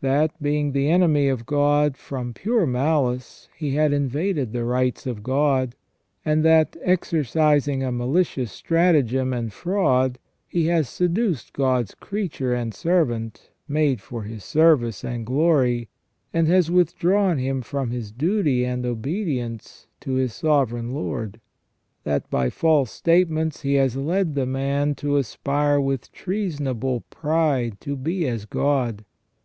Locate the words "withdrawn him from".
16.70-17.90